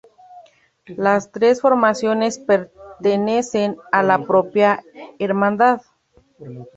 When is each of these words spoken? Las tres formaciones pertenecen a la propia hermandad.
Las 0.97 1.31
tres 1.31 1.61
formaciones 1.61 2.39
pertenecen 2.39 3.77
a 3.91 4.01
la 4.01 4.25
propia 4.25 4.83
hermandad. 5.19 5.83